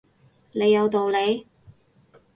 [0.53, 1.45] 你有道理